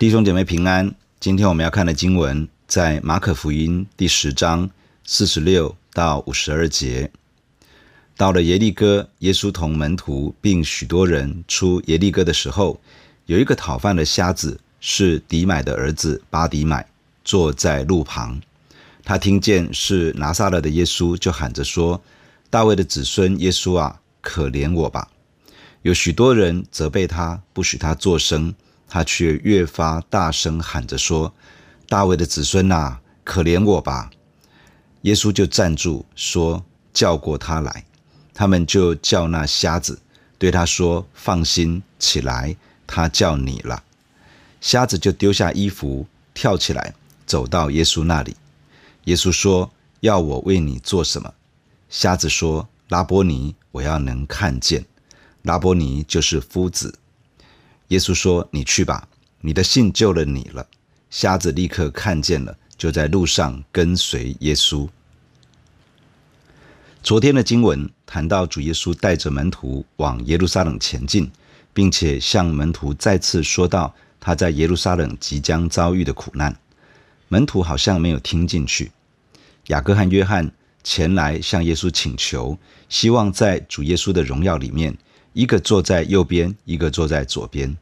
[0.00, 4.70] 弟兄姐妹平安，今天我们要看的经文在马可福音第十章
[5.04, 7.10] 四十六到五十二节。
[8.16, 12.80] 到了耶利哥，耶稣同门徒并许多人出耶利哥的时候，
[13.26, 16.88] 有一个讨饭的瞎子，是底买的儿子巴底买，
[17.22, 18.40] 坐在路旁。
[19.04, 22.00] 他听见是拿撒勒的耶稣，就喊着说
[22.48, 25.10] ：“大卫的子孙耶稣啊，可怜我吧！”
[25.84, 28.54] 有许多人责备他，不许他作声。
[28.90, 31.32] 他却越发大声喊着说
[31.88, 34.10] ：“大卫的子孙呐，可怜我吧！”
[35.02, 37.84] 耶稣就站住说：“叫过他来。”
[38.34, 40.00] 他们就叫那瞎子，
[40.38, 43.84] 对他说：“放心，起来，他叫你了。”
[44.60, 46.94] 瞎子就丢下衣服，跳起来，
[47.24, 48.36] 走到耶稣那里。
[49.04, 51.32] 耶稣说：“要我为你做什么？”
[51.88, 54.84] 瞎子说：“拉波尼，我要能看见。”
[55.42, 56.98] 拉波尼就是夫子。
[57.90, 59.08] 耶稣说：“你去吧，
[59.40, 60.66] 你的信救了你了。”
[61.10, 64.88] 瞎子立刻看见了，就在路上跟随耶稣。
[67.02, 71.28] 昨天的经文谈到主耶稣带着门徒往耶路撒冷前进，
[71.74, 76.56] 并且向门徒再次说到他在耶路撒冷即将遭遇的苦难。
[77.26, 78.92] 门徒好像没有听进去。
[79.66, 80.52] 雅各和约翰
[80.84, 82.56] 前来向耶稣请求，
[82.88, 84.96] 希望在主耶稣的荣耀里面。
[85.32, 87.76] 一个坐在右边，一个坐在左边。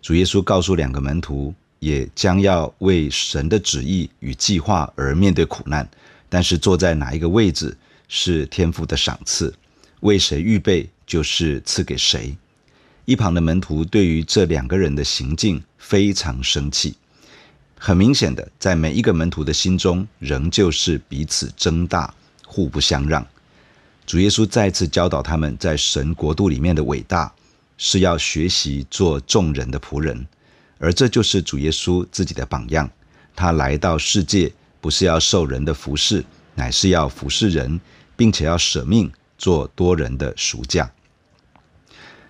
[0.00, 5.88] 主耶稣告诉两个门徒，也将要为神的旨意与计划而面对苦难。
[6.28, 7.76] 但是坐在哪一个位置
[8.08, 9.54] 是天父的赏赐，
[10.00, 12.36] 为谁预备就是赐给谁。
[13.04, 16.94] 一旁的门徒对于这两个人的行径非常生气。
[17.78, 22.14] 很明显的，在每一个门徒的心中，仍旧是彼此争大，
[22.46, 23.26] 互不相让。
[24.04, 27.32] 主耶稣再次教导他们，在神国度里面的伟大，
[27.78, 30.26] 是要学习做众人的仆人，
[30.78, 32.90] 而这就是主耶稣自己的榜样。
[33.34, 36.24] 他来到世界，不是要受人的服侍，
[36.54, 37.80] 乃是要服侍人，
[38.16, 40.92] 并且要舍命做多人的赎价。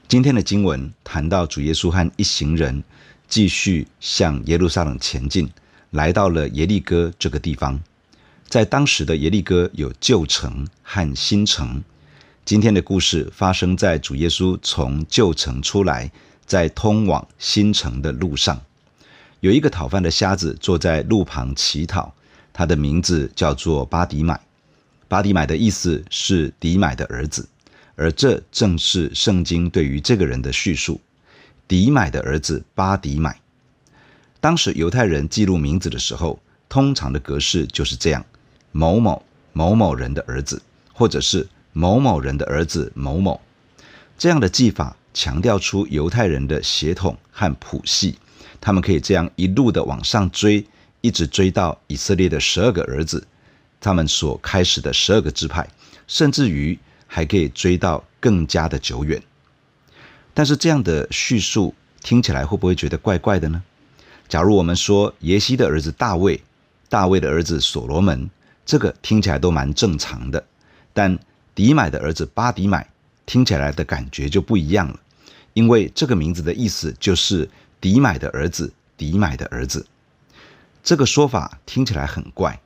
[0.06, 2.84] 今天的经文谈到主耶稣和一行人
[3.28, 5.50] 继续向耶路撒冷前进，
[5.90, 7.80] 来到了耶利哥这个地方。
[8.52, 11.82] 在当时的耶利哥有旧城和新城。
[12.44, 16.12] 今天的故事发生在主耶稣从旧城出来，
[16.44, 18.60] 在通往新城的路上。
[19.40, 22.12] 有一个讨饭的瞎子坐在路旁乞讨，
[22.52, 24.38] 他的名字叫做巴迪买。
[25.08, 27.48] 巴迪买的意思是迪买的儿子，
[27.96, 31.00] 而这正是圣经对于这个人的叙述。
[31.66, 33.40] 迪买的儿子巴迪买。
[34.40, 38.22] 当时犹太人记录名字的时候，通常的格式就是这样。
[38.72, 39.22] 某某
[39.52, 40.60] 某某人的儿子，
[40.92, 43.40] 或者是某某人的儿子某某，
[44.18, 48.18] 这样的记法强调出犹太人的血统和谱系，
[48.60, 50.66] 他们可以这样一路的往上追，
[51.02, 53.26] 一直追到以色列的十二个儿子，
[53.78, 55.68] 他们所开始的十二个支派，
[56.06, 59.22] 甚至于还可以追到更加的久远。
[60.32, 63.62] 但是这样的叙述听起来会不会觉得怪怪的呢？
[64.28, 66.42] 假如我们说耶西的儿子大卫，
[66.88, 68.30] 大卫的儿子所罗门。
[68.64, 70.44] 这个听起来都蛮正常的，
[70.92, 71.18] 但
[71.54, 72.88] 迪买的儿子巴迪买
[73.26, 74.98] 听起来的感觉就不一样了，
[75.52, 77.48] 因为这个名字的意思就是
[77.80, 79.84] 迪买的儿子，迪买的儿子。
[80.82, 82.58] 这个说法听起来很怪，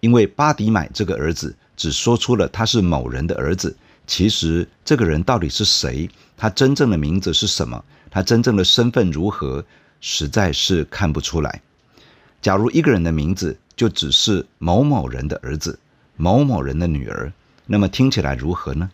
[0.00, 3.76] 因为巴迪买这个儿子只说出了他是某人的儿子，
[4.06, 9.64] 其实这个人到底是谁，他真正的名字是什么，他真正的身份如何，
[10.00, 11.60] 实在是看不出来。
[12.40, 15.78] 假如一个人的名字，就只是某某人的儿子，
[16.16, 17.30] 某某人的女儿，
[17.66, 18.90] 那么听起来如何呢？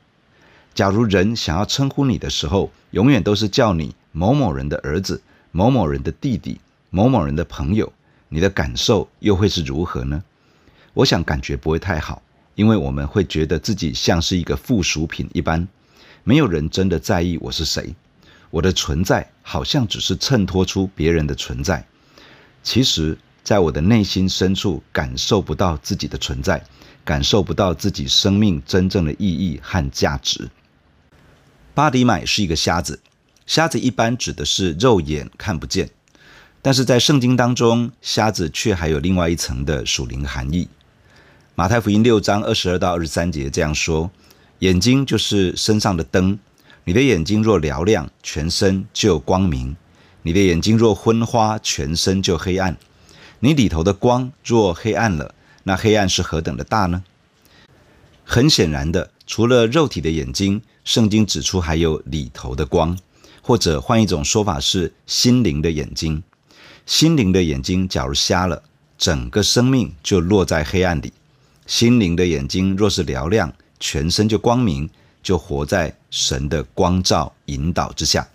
[0.74, 7.92] 假如人想要称呼你的时候，永远都是叫你某某人的儿子、某某人的弟弟、某某人的朋友，
[8.28, 10.24] 你的感受又会是如何呢？
[10.94, 12.20] 我想感觉不会太好，
[12.56, 15.68] 因为我们会觉得自己像是一个附属品一般，
[16.24, 17.94] 没有人真的在意我是谁，
[18.50, 21.86] 我的存在好像只是衬托出别人的存在，
[22.64, 23.16] 其实。
[23.42, 26.64] 在我的内心深处，感受不到自己的存在，
[27.04, 30.48] 感受不到自己生命真正的意义和价值。
[31.74, 33.00] 巴迪买是一个瞎子，
[33.46, 35.90] 瞎子一般指的是肉眼看不见，
[36.60, 40.68] 但是在圣经当中，瞎子却还有另外一层的属灵含义。
[41.54, 44.10] 马太福音六章二十二到二十三节这样说：
[44.60, 46.38] 眼睛就是身上的灯，
[46.84, 49.74] 你的眼睛若瞭亮，全身就光明；
[50.22, 52.76] 你的眼睛若昏花，全身就黑暗。
[53.44, 55.34] 你里头的光若黑暗了，
[55.64, 57.02] 那黑暗是何等的大呢？
[58.24, 62.96] 很显然的，除了肉体的眼睛，圣经指出还有里头的光，
[63.42, 66.22] 或者换一种说法是心灵的眼睛。
[66.86, 68.62] 心灵的眼睛假如瞎了，
[68.96, 71.10] 整个生命就落在黑暗里；
[71.66, 74.88] 心灵的眼睛若是嘹亮，全身就光明，
[75.20, 78.28] 就活在神的光照引导之下。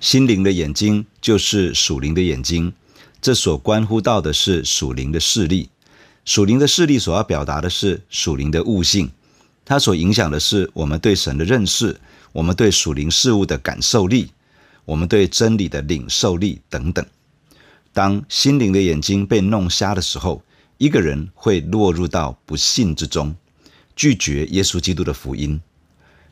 [0.00, 2.72] 心灵的眼睛就是属灵的眼睛，
[3.22, 5.70] 这所关乎到的是属灵的视力。
[6.24, 9.08] 属灵的视力所要表达的是属灵的悟性，
[9.64, 12.00] 它所影响的是我们对神的认识，
[12.32, 14.32] 我们对属灵事物的感受力，
[14.84, 17.06] 我们对真理的领受力等等。
[17.92, 20.42] 当心灵的眼睛被弄瞎的时候，
[20.78, 23.36] 一个人会落入到不信之中，
[23.94, 25.60] 拒绝耶稣基督的福音。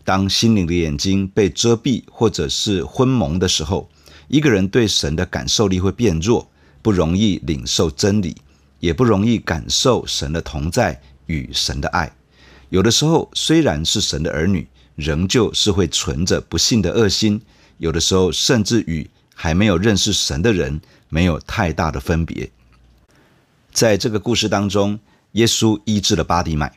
[0.03, 3.89] 当心灵的眼睛被遮蔽或者是昏蒙的时候，
[4.27, 6.50] 一个人对神的感受力会变弱，
[6.83, 8.37] 不容易领受真理，
[8.79, 12.13] 也不容易感受神的同在与神的爱。
[12.69, 17.41] 有的时候虽然是神的儿女，仍旧是会存着不信的恶心。
[17.79, 22.51] 有的时候甚至与还没有认识神的人没有太大的分别。
[23.73, 24.99] 在这个故事当中，
[25.33, 26.73] 耶稣医治了巴底买。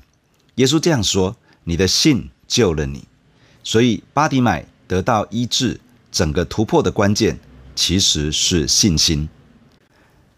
[0.56, 1.36] 耶稣这样说
[1.66, 3.06] ：“你的信救了你。”
[3.64, 5.80] 所以，巴底买得到医治，
[6.12, 7.40] 整个突破的关键
[7.76, 9.28] 其实是信心。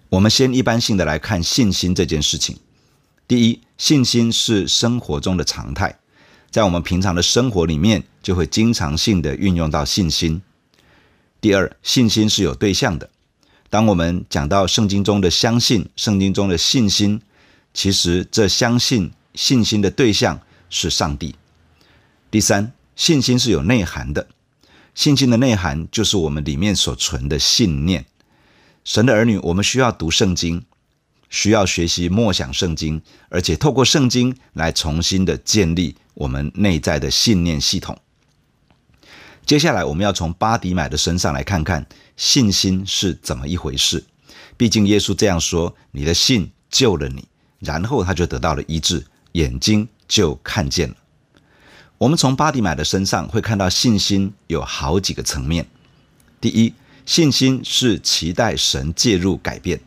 [0.09, 2.57] 我们先一般性的来看信心这件事情。
[3.27, 5.99] 第一，信心是生活中的常态，
[6.49, 10.41] 在我们平常的生活里面，就会经常性的运用到信心。
[11.41, 13.09] 第二，信心是有对象的。
[13.69, 17.21] 当我们讲到圣经中的相信，圣经中的信心，
[17.73, 21.35] 其实这相信信心的对象是上帝。
[22.29, 22.71] 第三。
[22.95, 24.25] 信心是有内涵的，
[24.93, 28.05] 信心的内涵就是我们里面所存的信念。
[28.85, 30.63] 神的儿女，我们需要读圣经，
[31.27, 37.99] 需要学习默想圣经，而且透过圣经来重新的建立我们内在的信念系统。
[39.43, 41.85] 接下来，我们要从巴迪买的身上来看看
[42.15, 44.05] 信心是怎么一回事。
[44.55, 47.27] 毕竟耶稣这样说：“你的信救了你。”
[47.59, 50.95] 然后他就得到了医治，眼睛就看见了。
[51.97, 55.65] 我们从巴迪买的身上会看到信心有好几个层面。
[56.39, 56.73] 第一，
[57.05, 59.79] 信心是期待神介入改变。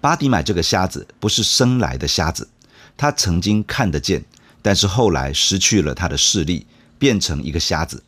[0.00, 2.48] 巴迪买这个瞎子不是生来的瞎子，
[2.96, 4.24] 他曾经看得见，
[4.62, 6.66] 但是后来失去了他的视力，
[6.98, 8.02] 变成一个瞎子。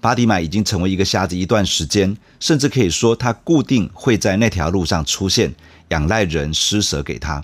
[0.00, 5.54] 巴迪买已经成为一个瞎子一段时间，甚至可以说他固定会在那条路上出现，
[5.88, 7.42] 仰赖人施舍给他。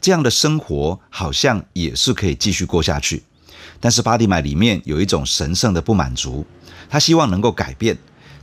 [0.00, 3.22] 这样的生活好像也是可以继续过下去。
[3.80, 6.46] 但是巴迪买里面有一种神圣的不满足，
[6.88, 7.96] 他希望能够改变，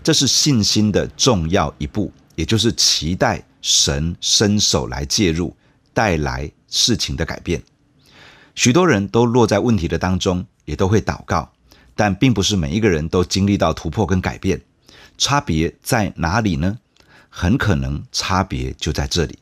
[0.07, 5.54] 这是信心的重要一步，也就是期待神伸手来介入，
[5.94, 7.62] 带来事情的改变。
[8.56, 11.51] 许多人都落在问题的当中，也都会祷告，
[11.94, 14.62] 但并不是每一个人都经历到突破跟改变。
[15.18, 16.77] 差别在哪里呢？
[17.27, 19.38] 很可能差别就在这里。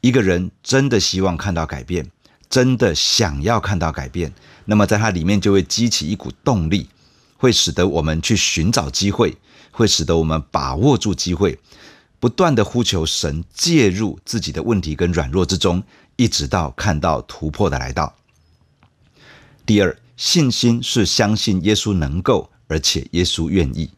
[0.00, 2.10] 一个人真的希望看到改变。
[2.50, 4.32] 真的想要看到改变，
[4.64, 6.88] 那么在它里面就会激起一股动力，
[7.36, 9.36] 会使得我们去寻找机会，
[9.78, 11.56] 会使得我们把握住机会，
[12.18, 15.80] 不断的呼求神介入自己的问题跟软弱之中，
[16.16, 18.12] 一直到看到突破的来到。
[19.64, 23.88] 第二，信心是相信耶稣能够，而且耶稣愿意。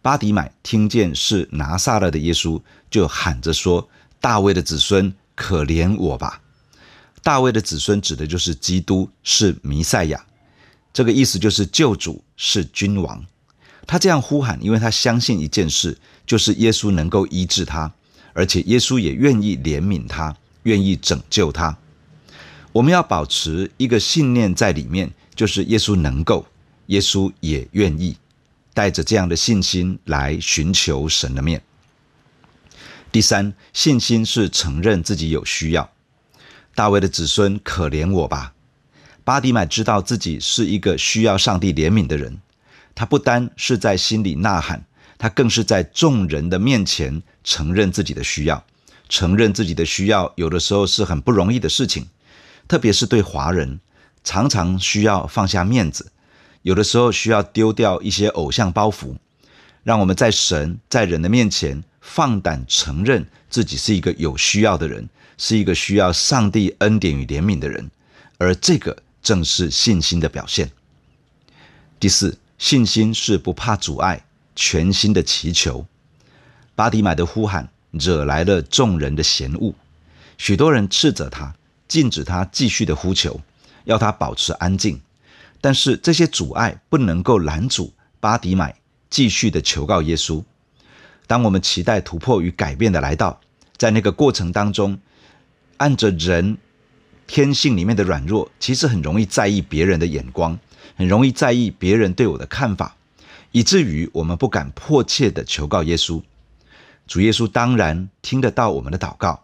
[0.00, 3.86] 巴底买听见是拿撒勒的耶稣，就喊着说
[4.18, 6.40] ：“大卫的子孙，可怜我吧。”
[7.22, 10.24] 大卫的子孙指的就是基督，是弥赛亚，
[10.94, 13.22] 这个意思就是救主，是君王。
[13.86, 17.92] 他这样呼喊，因为他相信一件事，就是耶稣能够医治他，
[18.32, 21.78] 而且耶稣也愿意怜悯他，愿意拯救他。
[22.72, 26.44] 我们要保持一个信念在里面，就是耶稣能够，
[26.86, 28.16] 耶稣也愿意，
[28.74, 31.62] 带着这样的信心来寻求神的面。
[33.12, 35.88] 第三，信心是承认自己有需要。
[36.74, 38.52] 大卫的子孙，可怜我吧！
[39.24, 42.38] 巴迪买知道自己是一个需要上帝怜悯的人，
[42.96, 44.84] 他不单是在心里呐喊，
[45.16, 48.64] 他更是在众人的面前承认自己的需要。
[49.08, 52.08] 承认自己的需要，有的时候是很不容易的事情，
[52.66, 53.78] 特别是对华人，
[54.24, 56.10] 常常需要放下面子，
[56.62, 59.14] 有的时候需要丢掉一些偶像包袱，
[59.84, 65.08] 让我们在神在人的面前放胆承认自己是一个有需要的人。
[65.38, 67.90] 是一个需要上帝恩典与怜悯的人，
[68.38, 70.70] 而这个正是信心的表现。
[72.00, 75.86] 第四，信心是不怕阻碍，全心的祈求。
[76.74, 79.74] 巴底买的呼喊惹来了众人的嫌恶，
[80.38, 81.54] 许多人斥责他，
[81.88, 83.40] 禁止他继续的呼求，
[83.84, 85.00] 要他保持安静。
[85.60, 88.76] 但是这些阻碍不能够拦阻巴底买
[89.10, 90.44] 继续的求告耶稣。
[91.26, 93.40] 当我们期待突破与改变的来到，
[93.76, 94.98] 在那个过程当中，
[95.78, 96.56] 按着人
[97.26, 100.58] 天性里面的软弱，其实很容易在意别人的眼光，
[100.94, 102.96] 很容易在意别人对我的看法，
[103.52, 106.22] 以至于我们不敢迫切地求告耶稣。
[107.06, 109.42] 主耶稣当然听得到我们的祷告，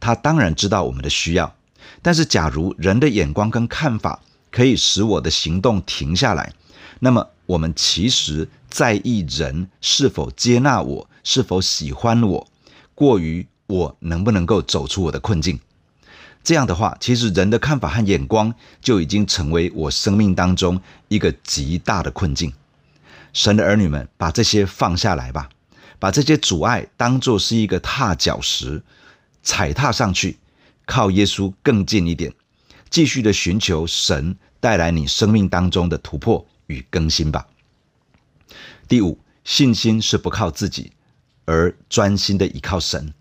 [0.00, 1.54] 他当然知道我们的需要。
[2.00, 6.52] 但是，假如人的眼光跟看法可以使我的行动停下来，
[7.00, 12.46] 那么我们其实在意人是否接纳我，是否喜欢我，
[12.94, 15.58] 过于我能不能够走出我的困境。
[16.44, 22.52] 这样的话，其实人的看法和眼光就已经成为我生命当中一个极大的困境。
[23.32, 25.48] 神的儿女们，把这些放下来吧，
[25.98, 28.82] 把这些阻碍当作是一个踏脚石，
[29.42, 30.36] 踩踏上去。
[30.86, 32.30] 靠耶稣更近一点，
[32.90, 37.46] 继续的寻求神带来你生命当中的突破与更新吧。
[38.86, 40.92] 第五，信心是不靠自己，
[41.46, 43.14] 而专心的依靠神。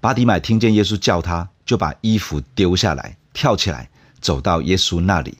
[0.00, 3.90] 巴迪买听见耶稣叫他，就把衣服丢下来，跳起来，
[4.22, 5.36] 走到耶稣那里。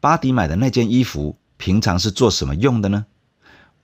[0.00, 3.06] 巴迪买的那件衣服，平常是做什么用的呢？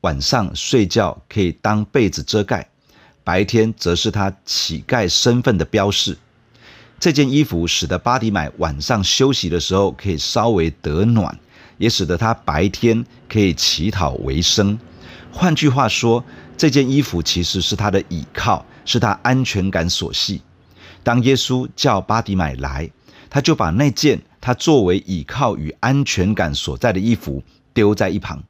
[0.00, 2.68] 晚上睡觉可以当被子遮盖，
[3.22, 6.18] 白天则是他乞丐身份的标示。
[6.98, 11.38] 这件衣服使得巴迪买晚上休息的时候可以稍微得暖，
[11.78, 14.76] 也使得他白天可以乞讨为生。
[15.30, 16.24] 换句话说，
[16.56, 20.42] 这件衣服其实是他的倚靠，是他安全感所系。
[21.06, 22.90] 当耶稣叫巴底买来，
[23.30, 28.42] 他就把那件他作为倚靠与安全感所在的衣服丢在一旁。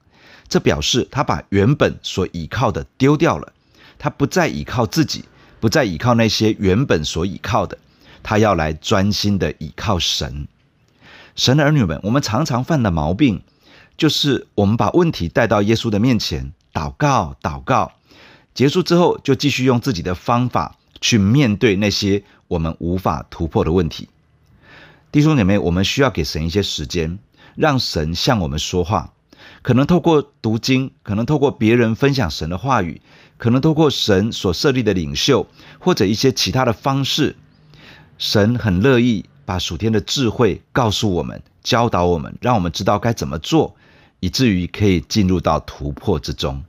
[0.48, 3.52] 这表示他把原本所倚靠的丢掉了，
[3.98, 5.26] 他不再倚靠自己，
[5.60, 7.76] 不再倚靠那些原本所倚靠的。
[8.22, 10.48] 他要来专心的倚靠神，
[11.34, 13.42] 神的儿女们，我们常常犯的毛病，
[13.98, 17.92] 就是我们把问题带到耶稣的面前，祷告，祷告，
[18.54, 24.08] 结束之后就继续用自己的方法去面对那些我们无法突破的问题。
[25.12, 27.18] 弟兄姐妹，我们需要给神一些时间，
[27.54, 29.12] 让神向我们说话，
[29.62, 33.00] 可能透过读经，可能透过别人分享神的话语，
[33.38, 35.46] 可能透过神所设立的领袖，
[35.78, 37.36] 或者一些其他的方式。
[38.18, 43.76] 神很乐意把属天的智慧告诉我们，教导我们，让我们知道该怎么做，
[44.20, 46.64] 以至于可以进入到突破之中。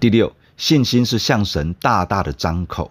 [0.00, 2.90] 第六，信心是向神大大的张口。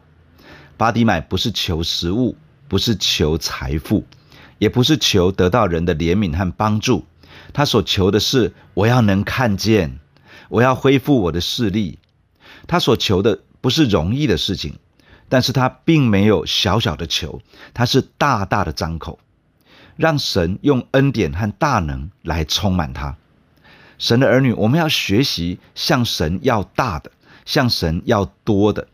[0.81, 2.35] 巴底买不是求食物，
[2.67, 4.03] 不是求财富，
[4.57, 7.05] 也不是求得到人的怜悯和帮助，
[7.53, 9.99] 他所求的是我要能看见，
[10.49, 11.99] 我要恢复我的视力。
[12.65, 14.79] 他所求的不是容易的事情。
[15.29, 17.43] 但是他并没有小小的求，
[17.75, 19.19] 他是大大的张口，
[19.97, 23.15] 让神用恩典和大能来充满他。
[23.99, 27.11] 神的儿女，我们要学习向神要大的，
[27.45, 28.87] 向神要多的。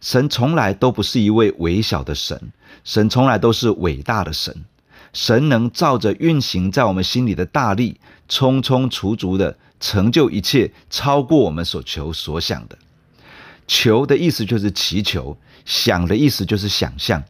[0.00, 2.52] 神从来都不是一位微小的神，
[2.84, 4.64] 神从来都是伟大的神。
[5.12, 12.78] 神能照着运行在我们心里的大力，充充足足的成就一切，超过我们所求所想的。
[13.66, 15.36] 求的意思就是祈求。
[15.66, 17.22] 想的意思就是想象，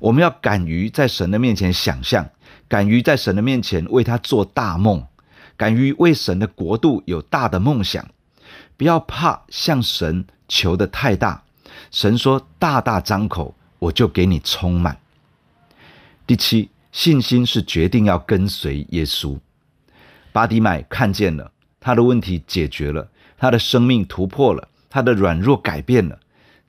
[0.00, 2.30] 我们要敢于在神的面前想象，
[2.68, 5.06] 敢于在神的面前为他做大梦，
[5.56, 8.08] 敢于为神的国度有大的梦想，
[8.76, 11.44] 不要怕向神求得太大。
[11.90, 14.98] 神说：“大大张口，我就给你充满。”
[16.26, 19.38] 第七，信心是决定要跟随耶稣。
[20.32, 26.18] 巴迪买看见了，他的问题解决了，他的生命突破了，他的软弱改变了。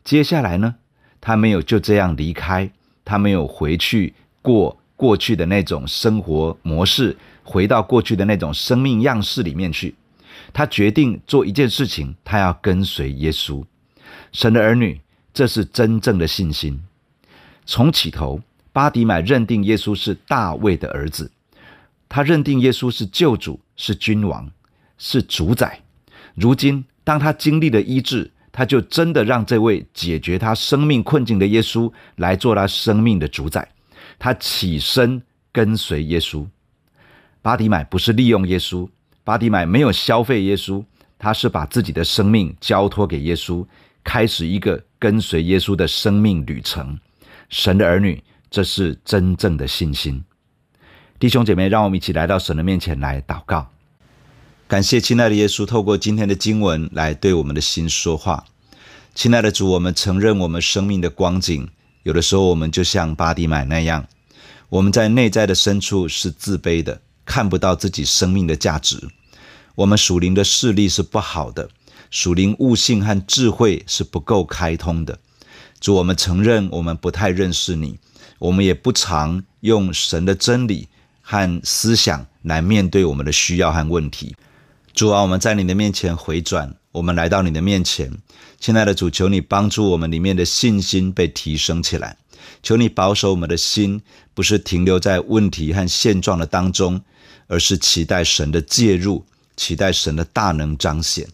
[0.03, 0.75] 接下来呢？
[1.19, 2.71] 他没有就这样离开，
[3.03, 9.95] 他没有回去过过去的那种生活模式，回到过去的那种生命样式里面去。
[10.53, 13.65] 他决定做一件事情，他要跟随耶稣。
[14.31, 14.99] 神的儿女，
[15.33, 16.79] 这是真正的信心。
[17.65, 21.31] 从起头，巴迪买认定耶稣是大卫的儿子，
[22.07, 24.49] 他认定耶稣是救主，是君王，
[24.97, 25.81] 是主宰。
[26.35, 33.67] 如今，当他经历了医治，他就真的让这位解决他生命困境的耶稣来做他生命的主宰。
[34.19, 35.21] 他起身
[35.51, 36.45] 跟随耶稣。
[37.41, 38.89] 巴迪买不是利用耶稣，
[39.23, 40.83] 巴迪买没有消费耶稣，
[41.19, 43.65] 他是把自己的生命交托给耶稣，
[44.07, 46.97] 开始一个跟随耶稣的生命旅程。
[47.49, 50.23] 神的儿女，这是真正的信心。
[51.19, 53.69] 弟兄姐妹，让我们一起来到神的面前来祷告。
[54.65, 58.45] 感谢亲爱的耶稣，透过今天的经文来对我们的心说话。
[59.13, 61.67] 亲爱的主，我们承认我们生命的光景，
[62.03, 64.07] 有的时候我们就像巴底买那样，
[64.69, 69.05] 我们在内在的深处是自卑的，看不到自己生命的价值。
[69.75, 71.69] 我们属灵的视力是不好的，
[72.09, 75.19] 属灵悟性和智慧是不够开通的。
[75.79, 77.99] 主，我们承认我们不太认识你，
[78.39, 80.87] 我们也不常用神的真理
[81.21, 84.35] 和思想来面对我们的需要和问题。
[84.93, 88.11] 主啊，我们在你的面前回转，我们来到你的面前，
[88.59, 92.17] 亲爱的主，求你帮助我们里面的信心被提升起来。
[92.63, 94.01] 求你保守我们的心，
[94.33, 97.01] 不是停留在问题和现状的当中，
[97.45, 99.23] 而是期待神的介入，
[99.55, 101.27] 期待神的大能彰显。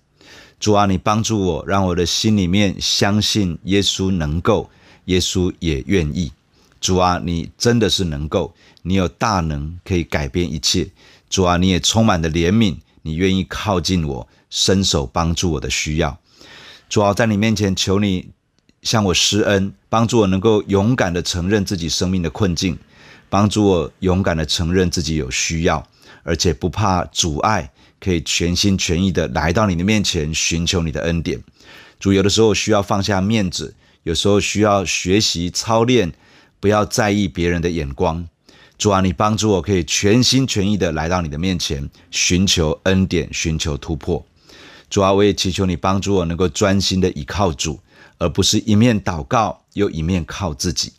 [0.63, 4.69] 主啊，你帮助我，让我的心里面相信耶稣能够，
[5.07, 6.31] 耶稣也愿意。
[6.79, 10.87] 主啊，你真的是能够，你有大能可以改变一切。
[11.29, 16.17] 主啊，你也充满了怜悯，你愿意靠近我，伸手帮助我的需要。
[16.87, 18.29] 主啊，在你面前求你。
[18.83, 22.77] 向我施恩，帮助我能够勇敢地承认自己生命的困境，
[23.29, 25.85] 帮助我勇敢地承认自己有需要，
[26.23, 27.71] 而且不怕阻碍，
[28.03, 31.41] 可以全心全意的来到你的面前，寻求你的恩典。
[31.99, 36.11] 主，有的时候需要放下面子，有时候需要学习操练，
[36.59, 38.27] 不要在意别人的眼光。
[38.77, 44.25] 主啊，你帮助我可以全心全意的来到你的面前，寻求恩典，寻求突破。
[44.89, 47.79] 主啊，我也祈求你帮助我能够专心的倚靠主。
[48.19, 50.93] 而不是一面祷告又一面靠自己。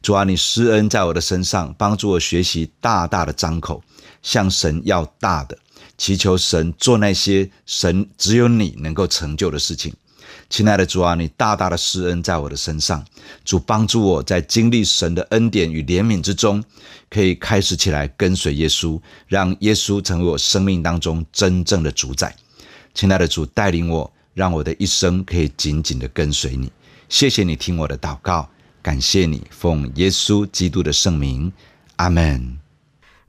[0.00, 3.82] 主啊，你施恩在我的身上，帮助我学习大大的张口，
[4.22, 5.58] 向神要大的，
[6.02, 9.94] 祈求神做那些神只有你能够成就的事情。
[10.50, 13.04] 亲爱的主啊，你大大的施恩在我的身上，
[13.44, 16.60] 主帮助我在经历神的恩典与怜悯之中，
[17.08, 22.34] 可以开始起来跟随耶稣，让耶稣成为我生命当中真正的主宰。
[22.92, 24.12] 亲爱的主，带领我。
[24.34, 26.72] 让我的一生可以紧紧的跟随你，
[27.10, 28.48] 谢谢你听我的祷告，
[28.82, 31.52] 感谢你奉耶稣基督的圣名，
[31.96, 32.61] 阿门。